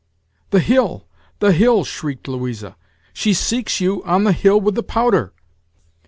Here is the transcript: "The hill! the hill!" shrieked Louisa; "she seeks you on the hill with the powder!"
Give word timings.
"The 0.49 0.61
hill! 0.61 1.05
the 1.37 1.51
hill!" 1.51 1.83
shrieked 1.83 2.27
Louisa; 2.27 2.75
"she 3.13 3.35
seeks 3.35 3.79
you 3.79 4.03
on 4.03 4.23
the 4.23 4.31
hill 4.33 4.59
with 4.59 4.73
the 4.73 4.81
powder!" 4.81 5.31